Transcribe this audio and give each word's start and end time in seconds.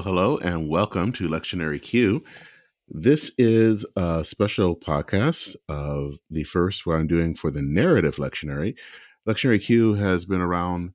hello, 0.00 0.38
and 0.38 0.68
welcome 0.68 1.10
to 1.10 1.26
Lectionary 1.26 1.82
Q. 1.82 2.22
This 2.88 3.32
is 3.36 3.84
a 3.96 4.24
special 4.24 4.76
podcast 4.76 5.56
of 5.68 6.18
the 6.30 6.44
first 6.44 6.86
what 6.86 6.94
I'm 6.94 7.08
doing 7.08 7.34
for 7.34 7.50
the 7.50 7.62
narrative 7.62 8.16
lectionary. 8.16 8.76
Lectionary 9.28 9.60
Q 9.60 9.94
has 9.94 10.24
been 10.24 10.40
around 10.40 10.92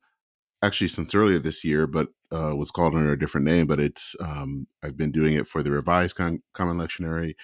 actually 0.61 0.87
since 0.87 1.13
earlier 1.13 1.37
this 1.37 1.65
year, 1.65 1.85
but 1.85 2.09
uh, 2.31 2.55
was 2.55 2.71
called 2.71 2.95
under 2.95 3.11
a 3.11 3.19
different 3.19 3.45
name. 3.45 3.67
But 3.67 3.81
it's 3.81 4.15
um, 4.21 4.67
I've 4.81 4.95
been 4.95 5.11
doing 5.11 5.33
it 5.33 5.47
for 5.47 5.61
the 5.61 5.71
Revised 5.71 6.15
Con- 6.15 6.41
Common 6.53 6.77
Lectionary, 6.77 7.35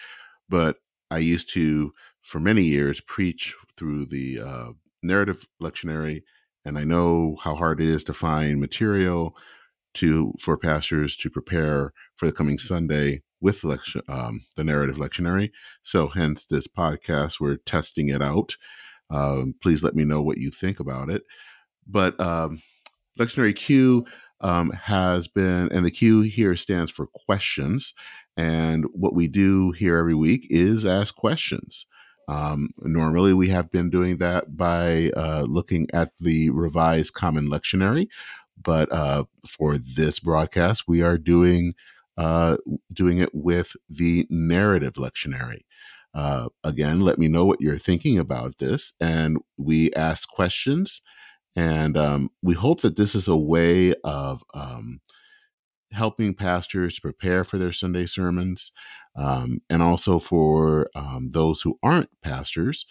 but 0.47 0.77
I 1.11 1.17
used 1.17 1.51
to 1.55 1.91
for 2.21 2.39
many 2.39 2.63
years 2.63 3.01
preach 3.01 3.53
through 3.75 4.05
the 4.05 4.39
uh, 4.39 4.69
narrative 5.03 5.45
lectionary, 5.61 6.23
and 6.63 6.77
I 6.77 6.85
know 6.85 7.35
how 7.41 7.55
hard 7.55 7.81
it 7.81 7.89
is 7.89 8.05
to 8.05 8.13
find 8.13 8.61
material 8.61 9.35
to 9.95 10.33
for 10.39 10.57
pastors 10.57 11.15
to 11.17 11.29
prepare 11.29 11.93
for 12.15 12.25
the 12.25 12.31
coming 12.31 12.57
Sunday 12.57 13.21
with 13.41 13.63
um, 14.07 14.45
the 14.55 14.63
narrative 14.63 14.97
lectionary. 14.97 15.51
So, 15.83 16.07
hence 16.07 16.45
this 16.45 16.67
podcast, 16.67 17.39
we're 17.39 17.57
testing 17.57 18.09
it 18.09 18.21
out. 18.21 18.55
Um, 19.09 19.55
please 19.61 19.83
let 19.83 19.95
me 19.95 20.03
know 20.03 20.21
what 20.21 20.37
you 20.37 20.51
think 20.51 20.79
about 20.79 21.09
it. 21.09 21.23
But 21.87 22.19
um, 22.19 22.61
lectionary 23.19 23.55
Q 23.55 24.05
um, 24.41 24.71
has 24.71 25.27
been, 25.27 25.71
and 25.71 25.85
the 25.85 25.91
Q 25.91 26.21
here 26.21 26.55
stands 26.55 26.91
for 26.91 27.07
questions. 27.07 27.93
And 28.37 28.85
what 28.93 29.13
we 29.13 29.27
do 29.27 29.71
here 29.71 29.97
every 29.97 30.15
week 30.15 30.47
is 30.49 30.85
ask 30.85 31.15
questions. 31.15 31.85
Um, 32.29 32.69
normally, 32.81 33.33
we 33.33 33.49
have 33.49 33.71
been 33.71 33.89
doing 33.89 34.17
that 34.17 34.55
by 34.55 35.09
uh, 35.17 35.45
looking 35.49 35.87
at 35.93 36.09
the 36.19 36.51
revised 36.51 37.15
common 37.15 37.49
lectionary, 37.49 38.07
but 38.61 38.91
uh, 38.91 39.25
for 39.47 39.77
this 39.77 40.19
broadcast, 40.19 40.83
we 40.87 41.01
are 41.01 41.17
doing 41.17 41.73
uh, 42.17 42.57
doing 42.93 43.19
it 43.19 43.29
with 43.33 43.73
the 43.89 44.27
narrative 44.29 44.93
lectionary. 44.93 45.61
Uh, 46.13 46.49
again, 46.63 46.99
let 46.99 47.17
me 47.17 47.29
know 47.29 47.45
what 47.45 47.61
you're 47.61 47.77
thinking 47.77 48.17
about 48.17 48.57
this, 48.57 48.93
and 48.99 49.37
we 49.57 49.93
ask 49.93 50.27
questions, 50.27 51.01
and 51.55 51.95
um, 51.95 52.29
we 52.41 52.55
hope 52.55 52.81
that 52.81 52.97
this 52.97 53.15
is 53.15 53.27
a 53.27 53.37
way 53.37 53.93
of 54.03 54.43
um, 54.53 54.99
helping 55.91 56.33
pastors 56.33 56.99
prepare 56.99 57.43
for 57.43 57.57
their 57.57 57.71
Sunday 57.71 58.05
sermons, 58.05 58.71
um, 59.15 59.61
and 59.69 59.81
also 59.81 60.19
for 60.19 60.89
um, 60.95 61.29
those 61.31 61.61
who 61.61 61.77
aren't 61.81 62.09
pastors 62.21 62.85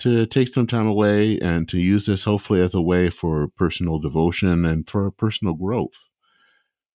to 0.00 0.26
take 0.26 0.48
some 0.48 0.66
time 0.66 0.86
away 0.86 1.38
and 1.40 1.68
to 1.68 1.78
use 1.78 2.06
this 2.06 2.24
hopefully 2.24 2.60
as 2.60 2.74
a 2.74 2.80
way 2.80 3.08
for 3.10 3.48
personal 3.56 3.98
devotion 3.98 4.64
and 4.64 4.88
for 4.88 5.10
personal 5.10 5.54
growth. 5.54 5.98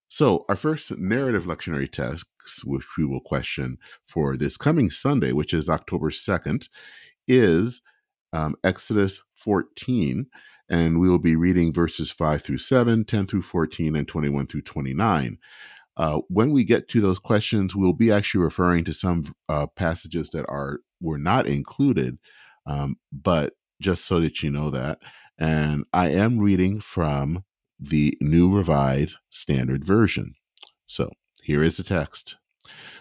So, 0.09 0.45
our 0.48 0.56
first 0.56 0.98
narrative 0.98 1.45
lectionary 1.45 1.92
text, 1.92 2.26
which 2.64 2.86
we 2.98 3.06
will 3.06 3.20
question 3.20 3.78
for 4.06 4.38
this 4.38 4.56
coming 4.56 4.89
Sunday, 4.89 5.34
which 5.34 5.54
is 5.54 5.70
October 5.70 6.09
2nd, 6.09 6.70
is 7.28 7.81
um, 8.31 8.56
Exodus 8.64 9.22
14. 9.36 10.28
And 10.70 11.00
we 11.00 11.09
will 11.09 11.20
be 11.20 11.36
reading 11.36 11.73
verses 11.73 12.11
5 12.11 12.42
through 12.42 12.58
7, 12.58 13.06
10 13.06 13.26
through 13.26 13.42
14, 13.42 13.95
and 13.95 14.08
21 14.08 14.48
through 14.48 14.61
29. 14.61 15.38
Uh, 15.95 16.20
when 16.30 16.52
we 16.52 16.64
get 16.64 16.88
to 16.89 17.02
those 17.02 17.20
questions, 17.20 17.76
we'll 17.76 17.93
be 17.93 18.11
actually 18.11 18.43
referring 18.43 18.83
to 18.83 18.93
some 18.93 19.33
uh, 19.49 19.66
passages 19.67 20.30
that 20.30 20.45
are 20.48 20.80
were 21.02 21.17
not 21.17 21.48
included 21.48 22.17
um, 22.67 22.98
but 23.11 23.54
just 23.82 24.05
so 24.05 24.20
that 24.20 24.44
you 24.44 24.52
know 24.52 24.70
that. 24.70 25.00
And 25.39 25.86
I 25.94 26.10
am 26.10 26.39
reading 26.39 26.80
from 26.80 27.44
the 27.80 28.17
New 28.22 28.55
Revised 28.55 29.17
Standard 29.30 29.86
Version. 29.86 30.36
So 30.88 31.11
here 31.44 31.64
is 31.64 31.78
the 31.78 31.83
text. 31.83 32.38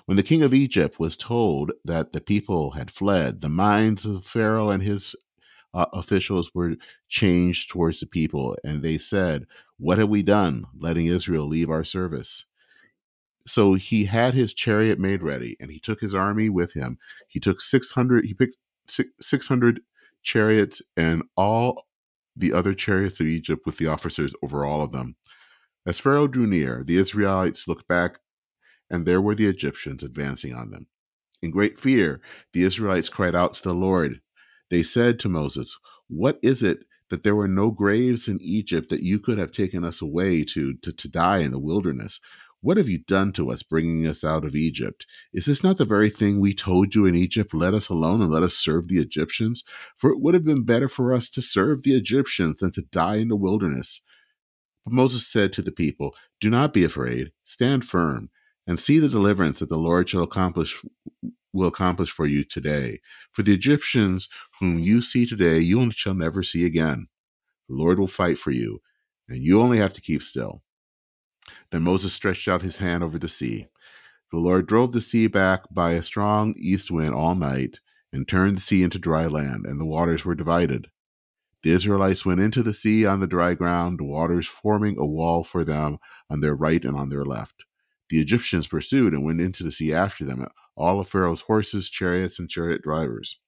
When 0.05 0.17
the 0.17 0.23
king 0.23 0.43
of 0.43 0.55
Egypt 0.55 1.01
was 1.01 1.17
told 1.17 1.73
that 1.85 2.13
the 2.13 2.21
people 2.21 2.73
had 2.73 2.91
fled, 2.91 3.41
the 3.41 3.49
minds 3.49 4.07
of 4.07 4.25
Pharaoh 4.25 4.71
and 4.71 4.83
his 4.83 5.17
uh, 5.75 5.87
officials 5.93 6.55
were 6.55 6.77
changed 7.09 7.71
towards 7.71 8.01
the 8.01 8.07
people, 8.07 8.57
and 8.63 8.83
they 8.83 8.97
said, 8.97 9.47
What 9.79 9.99
have 9.99 10.09
we 10.09 10.23
done, 10.23 10.65
letting 10.79 11.07
Israel 11.07 11.47
leave 11.47 11.71
our 11.71 11.85
service? 11.85 12.47
So 13.47 13.75
he 13.75 14.05
had 14.07 14.35
his 14.35 14.55
chariot 14.55 14.99
made 14.99 15.23
ready, 15.23 15.57
and 15.61 15.71
he 15.71 15.79
took 15.79 16.01
his 16.01 16.15
army 16.15 16.49
with 16.49 16.73
him. 16.75 16.99
He 17.29 17.41
took 17.41 17.61
600, 17.61 18.25
he 18.25 18.35
picked 18.35 18.57
600 18.89 19.81
chariots 20.23 20.83
and 20.97 21.23
all 21.37 21.87
the 22.35 22.53
other 22.53 22.75
chariots 22.75 23.21
of 23.21 23.27
Egypt 23.27 23.63
with 23.65 23.79
the 23.79 23.87
officers 23.87 24.35
over 24.43 24.65
all 24.65 24.83
of 24.83 24.93
them. 24.93 25.17
As 25.87 26.01
Pharaoh 26.01 26.27
drew 26.27 26.47
near, 26.47 26.83
the 26.85 26.99
Israelites 26.99 27.69
looked 27.69 27.89
back, 27.89 28.19
and 28.91 29.07
there 29.07 29.21
were 29.21 29.35
the 29.35 29.47
Egyptians 29.47 30.03
advancing 30.03 30.53
on 30.53 30.71
them. 30.71 30.89
In 31.43 31.51
great 31.51 31.79
fear, 31.79 32.21
the 32.53 32.65
Israelites 32.65 33.09
cried 33.09 33.35
out 33.35 33.55
to 33.55 33.63
the 33.63 33.75
Lord. 33.75 34.21
They 34.69 34.83
said 34.83 35.21
to 35.21 35.29
Moses, 35.29 35.79
What 36.09 36.39
is 36.43 36.63
it 36.63 36.85
that 37.09 37.23
there 37.23 37.37
were 37.37 37.49
no 37.49 37.71
graves 37.71 38.27
in 38.27 38.41
Egypt 38.41 38.89
that 38.89 39.03
you 39.03 39.21
could 39.21 39.39
have 39.39 39.53
taken 39.53 39.85
us 39.85 40.03
away 40.03 40.45
to, 40.45 40.75
to, 40.79 40.93
to 40.93 41.09
die 41.09 41.39
in 41.39 41.53
the 41.53 41.59
wilderness? 41.59 42.21
What 42.61 42.79
have 42.79 42.89
you 42.89 42.99
done 42.99 43.33
to 43.35 43.51
us, 43.51 43.63
bringing 43.63 44.07
us 44.07 44.25
out 44.25 44.45
of 44.45 44.57
Egypt? 44.57 45.07
Is 45.33 45.45
this 45.45 45.63
not 45.63 45.77
the 45.77 45.85
very 45.85 46.11
thing 46.11 46.41
we 46.41 46.55
told 46.55 46.95
you 46.95 47.07
in 47.07 47.15
Egypt? 47.15 47.55
Let 47.55 47.75
us 47.75 47.89
alone 47.89 48.23
and 48.23 48.31
let 48.31 48.43
us 48.43 48.55
serve 48.55 48.89
the 48.89 48.99
Egyptians? 48.99 49.63
For 49.97 50.11
it 50.11 50.21
would 50.21 50.35
have 50.35 50.45
been 50.45 50.65
better 50.65 50.89
for 50.89 51.13
us 51.13 51.29
to 51.31 51.43
serve 51.43 51.83
the 51.83 51.95
Egyptians 51.95 52.59
than 52.59 52.73
to 52.73 52.83
die 52.83 53.17
in 53.17 53.29
the 53.29 53.37
wilderness. 53.37 54.03
But 54.85 54.95
Moses 54.95 55.27
said 55.27 55.53
to 55.55 55.63
the 55.63 55.73
people, 55.73 56.15
Do 56.41 56.51
not 56.51 56.73
be 56.73 56.83
afraid, 56.83 57.33
stand 57.45 57.85
firm, 57.85 58.31
and 58.67 58.81
see 58.81 58.99
the 58.99 59.09
deliverance 59.09 59.61
that 59.61 59.69
the 59.69 59.77
Lord 59.77 60.09
shall 60.09 60.23
accomplish 60.23 60.83
will 61.53 61.69
accomplish 61.69 62.11
for 62.11 62.27
you 62.27 62.45
today. 62.45 63.01
For 63.33 63.43
the 63.43 63.55
Egyptians 63.55 64.29
whom 64.61 64.79
you 64.79 65.01
see 65.01 65.27
today, 65.27 65.59
you 65.59 65.91
shall 65.91 66.15
never 66.15 66.43
see 66.43 66.65
again. 66.65 67.09
The 67.69 67.75
Lord 67.75 67.99
will 67.99 68.09
fight 68.09 68.39
for 68.39 68.51
you, 68.51 68.81
and 69.29 69.43
you 69.43 69.61
only 69.61 69.79
have 69.79 69.93
to 69.95 70.01
keep 70.01 70.23
still. 70.23 70.63
Then 71.71 71.83
Moses 71.83 72.13
stretched 72.13 72.49
out 72.49 72.63
his 72.63 72.79
hand 72.79 73.03
over 73.03 73.19
the 73.19 73.29
sea. 73.29 73.69
The 74.31 74.39
Lord 74.39 74.67
drove 74.67 74.93
the 74.93 75.01
sea 75.01 75.27
back 75.27 75.63
by 75.71 75.93
a 75.93 76.03
strong 76.03 76.55
east 76.59 76.91
wind 76.91 77.15
all 77.15 77.35
night 77.35 77.81
and 78.13 78.27
turned 78.27 78.57
the 78.57 78.63
sea 78.63 78.83
into 78.83 78.99
dry 78.99 79.27
land, 79.27 79.67
and 79.67 79.81
the 79.81 79.85
waters 79.85 80.25
were 80.25 80.35
divided. 80.35 80.89
The 81.63 81.73
Israelites 81.73 82.25
went 82.25 82.41
into 82.41 82.63
the 82.63 82.73
sea 82.73 83.05
on 83.05 83.21
the 83.21 83.27
dry 83.27 83.55
ground, 83.55 83.99
the 83.99 84.05
waters 84.05 84.47
forming 84.47 84.99
a 84.99 85.07
wall 85.07 85.43
for 85.43 85.65
them 85.65 85.99
on 86.31 86.41
their 86.41 86.55
right 86.55 86.85
and 86.85 86.97
on 86.97 87.09
their 87.09 87.25
left. 87.25 87.65
The 88.09 88.21
Egyptians 88.21 88.69
pursued 88.69 89.13
and 89.13 89.25
went 89.25 89.41
into 89.41 89.65
the 89.65 89.73
sea 89.73 89.93
after 89.93 90.25
them, 90.25 90.47
all 90.77 91.01
of 91.01 91.09
Pharaoh's 91.09 91.43
horses, 91.43 91.91
chariots, 91.91 92.39
and 92.39 92.49
chariot 92.49 92.83
drivers. 92.83 93.41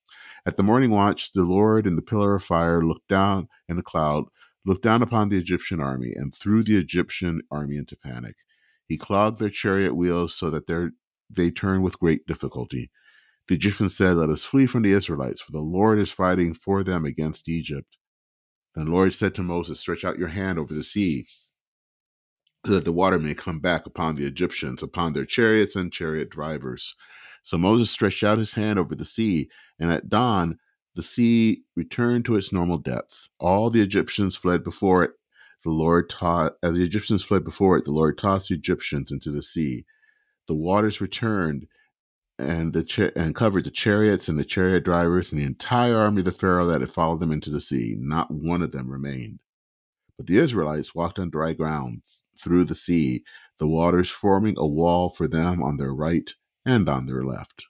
At 0.44 0.56
the 0.56 0.62
morning 0.62 0.90
watch, 0.90 1.32
the 1.32 1.44
Lord 1.44 1.86
in 1.86 1.96
the 1.96 2.02
pillar 2.02 2.34
of 2.34 2.42
fire 2.42 2.82
looked 2.82 3.08
down 3.08 3.48
in 3.68 3.78
a 3.78 3.82
cloud 3.82 4.24
looked 4.68 4.82
down 4.82 5.02
upon 5.02 5.30
the 5.30 5.38
Egyptian 5.38 5.80
army 5.80 6.12
and 6.14 6.34
threw 6.34 6.62
the 6.62 6.76
Egyptian 6.76 7.40
army 7.50 7.76
into 7.76 7.96
panic. 7.96 8.36
He 8.86 8.98
clogged 8.98 9.38
their 9.38 9.50
chariot 9.50 9.96
wheels 9.96 10.34
so 10.34 10.50
that 10.50 10.92
they 11.30 11.50
turned 11.50 11.82
with 11.82 11.98
great 11.98 12.26
difficulty. 12.26 12.90
The 13.48 13.54
Egyptians 13.54 13.96
said, 13.96 14.16
Let 14.16 14.28
us 14.28 14.44
flee 14.44 14.66
from 14.66 14.82
the 14.82 14.92
Israelites, 14.92 15.40
for 15.40 15.52
the 15.52 15.60
Lord 15.60 15.98
is 15.98 16.12
fighting 16.12 16.52
for 16.52 16.84
them 16.84 17.06
against 17.06 17.48
Egypt. 17.48 17.96
Then 18.74 18.84
the 18.84 18.90
Lord 18.90 19.14
said 19.14 19.34
to 19.36 19.42
Moses, 19.42 19.80
Stretch 19.80 20.04
out 20.04 20.18
your 20.18 20.28
hand 20.28 20.58
over 20.58 20.74
the 20.74 20.82
sea, 20.82 21.26
so 22.66 22.72
that 22.72 22.84
the 22.84 22.92
water 22.92 23.18
may 23.18 23.34
come 23.34 23.60
back 23.60 23.86
upon 23.86 24.16
the 24.16 24.26
Egyptians, 24.26 24.82
upon 24.82 25.14
their 25.14 25.24
chariots 25.24 25.76
and 25.76 25.90
chariot 25.90 26.28
drivers. 26.28 26.94
So 27.42 27.56
Moses 27.56 27.90
stretched 27.90 28.22
out 28.22 28.36
his 28.36 28.52
hand 28.52 28.78
over 28.78 28.94
the 28.94 29.06
sea, 29.06 29.48
and 29.78 29.90
at 29.90 30.10
dawn 30.10 30.58
the 30.98 31.02
sea 31.04 31.62
returned 31.76 32.24
to 32.24 32.34
its 32.34 32.52
normal 32.52 32.76
depth. 32.76 33.28
All 33.38 33.70
the 33.70 33.80
Egyptians 33.80 34.34
fled 34.34 34.64
before 34.64 35.04
it. 35.04 35.12
The 35.62 35.70
Lord 35.70 36.10
taught, 36.10 36.54
as 36.60 36.74
the 36.74 36.82
Egyptians 36.82 37.22
fled 37.22 37.44
before 37.44 37.76
it, 37.76 37.84
the 37.84 37.92
Lord 37.92 38.18
tossed 38.18 38.48
the 38.48 38.56
Egyptians 38.56 39.12
into 39.12 39.30
the 39.30 39.40
sea. 39.40 39.86
The 40.48 40.56
waters 40.56 41.00
returned 41.00 41.68
and 42.36 42.72
the 42.72 42.82
cha- 42.82 43.10
and 43.14 43.32
covered 43.32 43.62
the 43.62 43.70
chariots 43.70 44.28
and 44.28 44.36
the 44.40 44.44
chariot 44.44 44.82
drivers 44.82 45.30
and 45.30 45.40
the 45.40 45.46
entire 45.46 45.96
army 45.96 46.22
of 46.22 46.24
the 46.24 46.32
Pharaoh 46.32 46.66
that 46.66 46.80
had 46.80 46.90
followed 46.90 47.20
them 47.20 47.30
into 47.30 47.50
the 47.50 47.60
sea. 47.60 47.94
Not 47.96 48.32
one 48.32 48.60
of 48.60 48.72
them 48.72 48.90
remained. 48.90 49.38
But 50.16 50.26
the 50.26 50.38
Israelites 50.38 50.96
walked 50.96 51.20
on 51.20 51.30
dry 51.30 51.52
ground 51.52 52.02
through 52.36 52.64
the 52.64 52.74
sea, 52.74 53.22
the 53.60 53.68
waters 53.68 54.10
forming 54.10 54.56
a 54.58 54.66
wall 54.66 55.10
for 55.10 55.28
them 55.28 55.62
on 55.62 55.76
their 55.76 55.94
right 55.94 56.34
and 56.66 56.88
on 56.88 57.06
their 57.06 57.22
left. 57.22 57.66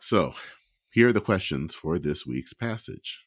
So, 0.00 0.32
here 0.90 1.08
are 1.08 1.12
the 1.12 1.20
questions 1.20 1.74
for 1.74 1.98
this 1.98 2.26
week's 2.26 2.54
passage. 2.54 3.24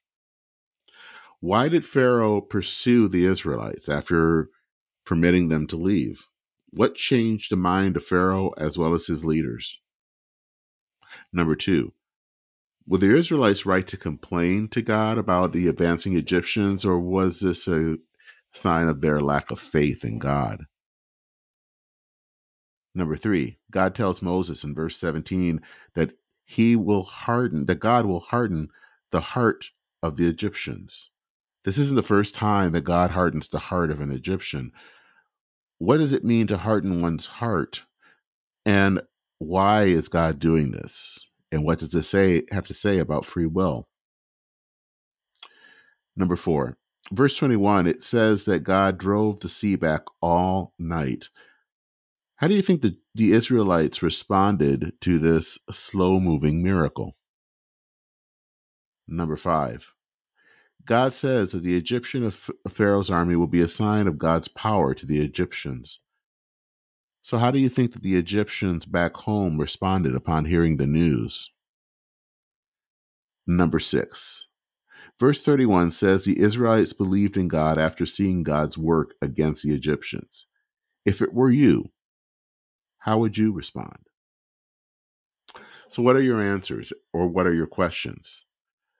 Why 1.39 1.69
did 1.69 1.85
Pharaoh 1.85 2.41
pursue 2.41 3.07
the 3.07 3.25
Israelites 3.25 3.89
after 3.89 4.49
permitting 5.05 5.49
them 5.49 5.67
to 5.67 5.75
leave? 5.75 6.27
What 6.69 6.95
changed 6.95 7.51
the 7.51 7.57
mind 7.57 7.97
of 7.97 8.05
Pharaoh 8.05 8.51
as 8.57 8.77
well 8.77 8.93
as 8.93 9.07
his 9.07 9.25
leaders? 9.25 9.81
Number 11.33 11.55
two, 11.55 11.93
were 12.87 12.97
the 12.97 13.15
Israelites 13.15 13.65
right 13.65 13.87
to 13.87 13.97
complain 13.97 14.67
to 14.69 14.81
God 14.81 15.17
about 15.17 15.51
the 15.51 15.67
advancing 15.67 16.15
Egyptians, 16.15 16.85
or 16.85 16.99
was 16.99 17.39
this 17.39 17.67
a 17.67 17.97
sign 18.51 18.87
of 18.87 19.01
their 19.01 19.21
lack 19.21 19.51
of 19.51 19.59
faith 19.59 20.03
in 20.03 20.19
God? 20.19 20.65
Number 22.93 23.15
three, 23.15 23.59
God 23.71 23.95
tells 23.95 24.21
Moses 24.21 24.63
in 24.63 24.75
verse 24.75 24.97
17 24.97 25.61
that 25.95 26.11
he 26.51 26.75
will 26.75 27.03
harden, 27.03 27.65
that 27.67 27.79
God 27.79 28.05
will 28.05 28.19
harden 28.19 28.69
the 29.11 29.21
heart 29.21 29.71
of 30.03 30.17
the 30.17 30.27
Egyptians. 30.27 31.09
This 31.63 31.77
isn't 31.77 31.95
the 31.95 32.03
first 32.03 32.35
time 32.35 32.73
that 32.73 32.83
God 32.83 33.11
hardens 33.11 33.47
the 33.47 33.59
heart 33.59 33.89
of 33.89 34.01
an 34.01 34.11
Egyptian. 34.11 34.71
What 35.77 35.97
does 35.97 36.11
it 36.11 36.25
mean 36.25 36.47
to 36.47 36.57
harden 36.57 37.01
one's 37.01 37.25
heart? 37.25 37.83
And 38.65 39.01
why 39.39 39.83
is 39.83 40.09
God 40.09 40.39
doing 40.39 40.71
this? 40.71 41.29
And 41.51 41.63
what 41.63 41.79
does 41.79 41.91
this 41.91 42.09
say 42.09 42.43
have 42.51 42.67
to 42.67 42.73
say 42.73 42.99
about 42.99 43.25
free 43.25 43.45
will? 43.45 43.87
Number 46.17 46.35
four, 46.35 46.77
verse 47.13 47.37
21, 47.37 47.87
it 47.87 48.03
says 48.03 48.43
that 48.43 48.65
God 48.65 48.97
drove 48.97 49.39
the 49.39 49.49
sea 49.49 49.77
back 49.77 50.01
all 50.21 50.73
night. 50.77 51.29
How 52.41 52.47
do 52.47 52.55
you 52.55 52.63
think 52.63 52.81
the, 52.81 52.97
the 53.13 53.33
Israelites 53.33 54.01
responded 54.01 54.93
to 55.01 55.19
this 55.19 55.59
slow 55.69 56.19
moving 56.19 56.63
miracle? 56.63 57.15
Number 59.07 59.37
five, 59.37 59.93
God 60.83 61.13
says 61.13 61.51
that 61.51 61.61
the 61.61 61.77
Egyptian 61.77 62.23
of 62.23 62.49
Pharaoh's 62.67 63.11
army 63.11 63.35
will 63.35 63.45
be 63.45 63.61
a 63.61 63.67
sign 63.67 64.07
of 64.07 64.17
God's 64.17 64.47
power 64.47 64.95
to 64.95 65.05
the 65.05 65.21
Egyptians. 65.21 65.99
So, 67.21 67.37
how 67.37 67.51
do 67.51 67.59
you 67.59 67.69
think 67.69 67.93
that 67.93 68.01
the 68.01 68.15
Egyptians 68.15 68.85
back 68.85 69.15
home 69.17 69.59
responded 69.59 70.15
upon 70.15 70.45
hearing 70.45 70.77
the 70.77 70.87
news? 70.87 71.51
Number 73.45 73.77
six, 73.77 74.47
verse 75.19 75.43
31 75.43 75.91
says 75.91 76.25
the 76.25 76.39
Israelites 76.39 76.93
believed 76.93 77.37
in 77.37 77.47
God 77.47 77.77
after 77.77 78.07
seeing 78.07 78.41
God's 78.41 78.79
work 78.79 79.13
against 79.21 79.61
the 79.61 79.75
Egyptians. 79.75 80.47
If 81.05 81.21
it 81.21 81.35
were 81.35 81.51
you, 81.51 81.91
how 83.01 83.17
would 83.19 83.37
you 83.37 83.51
respond? 83.51 84.07
So, 85.89 86.01
what 86.01 86.15
are 86.15 86.21
your 86.21 86.41
answers 86.41 86.93
or 87.11 87.27
what 87.27 87.45
are 87.45 87.53
your 87.53 87.67
questions? 87.67 88.45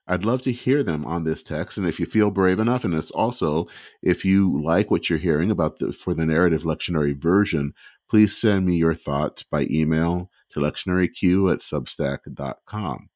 I'd 0.08 0.26
love 0.26 0.42
to 0.42 0.52
hear 0.52 0.84
them 0.84 1.06
on 1.06 1.24
this 1.24 1.42
text. 1.44 1.78
And 1.78 1.88
if 1.88 2.00
you 2.00 2.06
feel 2.06 2.32
brave 2.32 2.60
enough, 2.60 2.84
and 2.84 2.94
it's 2.94 3.12
also 3.12 3.68
if 4.02 4.26
you 4.26 4.62
like 4.62 4.92
what 4.92 5.10
you're 5.10 5.20
hearing 5.20 5.52
about 5.52 5.78
the 5.78 5.94
for 5.94 6.14
the 6.14 6.26
narrative 6.26 6.64
lectionary 6.64 7.16
version, 7.16 7.74
please 8.10 8.36
send 8.36 8.66
me 8.66 8.76
your 8.76 8.94
thoughts 8.94 9.44
by 9.44 9.68
email 9.70 10.30
to 10.52 10.60
lectionaryq 10.60 11.54
at 11.54 11.60
substack.com. 11.60 13.10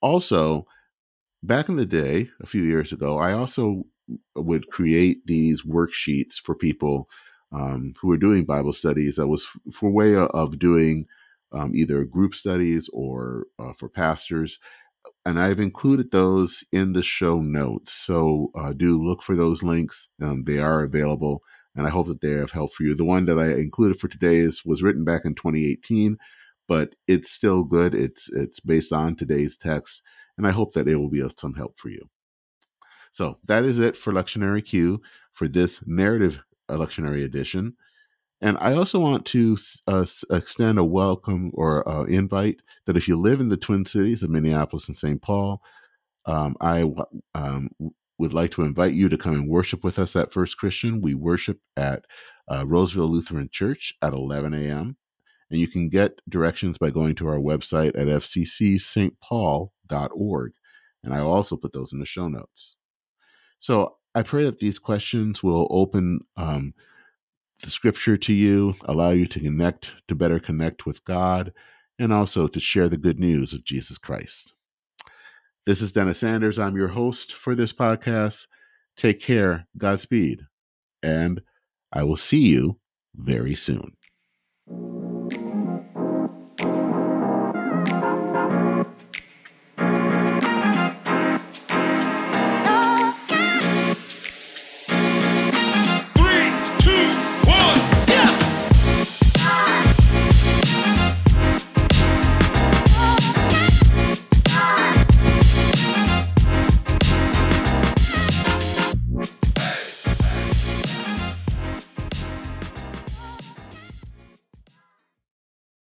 Also, 0.00 0.66
back 1.42 1.68
in 1.68 1.76
the 1.76 1.86
day, 1.86 2.28
a 2.40 2.46
few 2.46 2.62
years 2.62 2.92
ago, 2.92 3.18
I 3.18 3.32
also 3.32 3.84
would 4.36 4.68
create 4.70 5.26
these 5.26 5.62
worksheets 5.62 6.34
for 6.34 6.54
people 6.54 7.08
um, 7.52 7.94
who 8.00 8.08
were 8.08 8.16
doing 8.16 8.44
Bible 8.44 8.72
studies 8.72 9.16
that 9.16 9.28
was 9.28 9.48
for 9.72 9.90
way 9.90 10.14
of 10.14 10.58
doing 10.58 11.06
um, 11.52 11.72
either 11.74 12.04
group 12.04 12.34
studies 12.34 12.88
or 12.92 13.46
uh, 13.58 13.72
for 13.72 13.88
pastors 13.88 14.60
and 15.24 15.38
I've 15.38 15.60
included 15.60 16.10
those 16.10 16.64
in 16.72 16.92
the 16.92 17.02
show 17.02 17.40
notes. 17.40 17.92
So 17.92 18.50
uh, 18.58 18.72
do 18.72 19.02
look 19.02 19.22
for 19.22 19.36
those 19.36 19.62
links. 19.62 20.10
Um, 20.22 20.42
they 20.44 20.58
are 20.58 20.82
available, 20.82 21.42
and 21.74 21.86
I 21.86 21.90
hope 21.90 22.06
that 22.08 22.20
they 22.20 22.32
have 22.32 22.52
helped 22.52 22.74
for 22.74 22.84
you. 22.84 22.94
The 22.94 23.04
one 23.04 23.26
that 23.26 23.38
I 23.38 23.52
included 23.52 23.98
for 23.98 24.08
today 24.08 24.38
is 24.38 24.64
was 24.64 24.82
written 24.82 25.04
back 25.04 25.22
in 25.24 25.34
2018, 25.34 26.18
but 26.66 26.94
it's 27.06 27.30
still 27.30 27.64
good. 27.64 27.94
It's 27.94 28.30
it's 28.32 28.60
based 28.60 28.92
on 28.92 29.16
today's 29.16 29.56
text, 29.56 30.02
and 30.36 30.46
I 30.46 30.50
hope 30.50 30.72
that 30.72 30.88
it 30.88 30.96
will 30.96 31.10
be 31.10 31.20
of 31.20 31.34
some 31.38 31.54
help 31.54 31.78
for 31.78 31.88
you. 31.88 32.08
So 33.10 33.38
that 33.44 33.64
is 33.64 33.78
it 33.78 33.96
for 33.96 34.12
Lectionary 34.12 34.64
Q 34.64 35.02
for 35.32 35.48
this 35.48 35.84
narrative 35.86 36.40
lectionary 36.76 37.24
edition. 37.24 37.76
And 38.40 38.56
I 38.58 38.72
also 38.72 38.98
want 38.98 39.26
to 39.26 39.58
uh, 39.86 40.06
extend 40.30 40.78
a 40.78 40.84
welcome 40.84 41.50
or 41.52 41.86
uh, 41.86 42.04
invite 42.04 42.62
that 42.86 42.96
if 42.96 43.06
you 43.06 43.16
live 43.16 43.40
in 43.40 43.50
the 43.50 43.58
Twin 43.58 43.84
Cities 43.84 44.22
of 44.22 44.30
Minneapolis 44.30 44.88
and 44.88 44.96
St. 44.96 45.20
Paul, 45.20 45.60
um, 46.24 46.56
I 46.60 46.90
um, 47.34 47.68
would 48.18 48.32
like 48.32 48.52
to 48.52 48.62
invite 48.62 48.94
you 48.94 49.10
to 49.10 49.18
come 49.18 49.34
and 49.34 49.48
worship 49.48 49.84
with 49.84 49.98
us 49.98 50.16
at 50.16 50.32
First 50.32 50.56
Christian. 50.56 51.02
We 51.02 51.14
worship 51.14 51.58
at 51.76 52.06
uh, 52.50 52.64
Roseville 52.66 53.10
Lutheran 53.10 53.50
Church 53.52 53.94
at 54.00 54.12
11 54.12 54.54
a.m. 54.54 54.96
And 55.50 55.60
you 55.60 55.68
can 55.68 55.88
get 55.88 56.20
directions 56.28 56.78
by 56.78 56.90
going 56.90 57.14
to 57.16 57.26
our 57.28 57.38
website 57.38 57.98
at 57.98 58.06
fccsaintpaul.org. 58.06 60.52
And 61.02 61.14
I 61.14 61.22
will 61.22 61.32
also 61.32 61.56
put 61.56 61.72
those 61.72 61.92
in 61.92 61.98
the 61.98 62.06
show 62.06 62.28
notes. 62.28 62.76
So 63.58 63.96
I 64.14 64.22
pray 64.22 64.44
that 64.44 64.58
these 64.58 64.78
questions 64.78 65.42
will 65.42 65.68
open 65.70 66.20
um, 66.36 66.74
the 67.62 67.70
scripture 67.70 68.16
to 68.16 68.32
you, 68.32 68.74
allow 68.84 69.10
you 69.10 69.26
to 69.26 69.40
connect, 69.40 69.92
to 70.08 70.14
better 70.14 70.40
connect 70.40 70.84
with 70.84 71.04
God, 71.04 71.52
and 71.98 72.12
also 72.12 72.48
to 72.48 72.58
share 72.58 72.88
the 72.88 72.96
good 72.96 73.20
news 73.20 73.52
of 73.52 73.64
Jesus 73.64 73.98
Christ. 73.98 74.54
This 75.66 75.80
is 75.80 75.92
Dennis 75.92 76.18
Sanders. 76.18 76.58
I'm 76.58 76.76
your 76.76 76.88
host 76.88 77.32
for 77.32 77.54
this 77.54 77.72
podcast. 77.72 78.46
Take 78.96 79.20
care, 79.20 79.68
Godspeed, 79.76 80.40
and 81.02 81.42
I 81.92 82.02
will 82.02 82.16
see 82.16 82.48
you 82.48 82.78
very 83.14 83.54
soon. 83.54 83.96